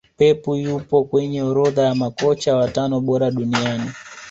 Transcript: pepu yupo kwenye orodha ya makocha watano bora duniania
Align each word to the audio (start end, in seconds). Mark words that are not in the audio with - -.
pepu 0.19 0.49
yupo 0.63 1.03
kwenye 1.03 1.41
orodha 1.49 1.81
ya 1.89 1.95
makocha 1.95 2.55
watano 2.57 2.99
bora 3.01 3.31
duniania 3.31 3.93